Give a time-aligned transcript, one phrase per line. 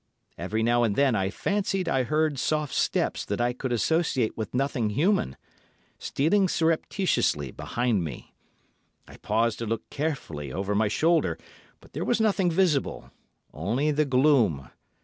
[0.35, 4.51] Every now and then I fancied I heard soft steps that I could associate with
[4.55, 5.37] nothing human,
[5.99, 8.33] stealing surreptitiously behind me.
[9.07, 11.37] I paused and looked carefully over my shoulder,
[11.81, 14.71] but there was nothing visible—only the gloom.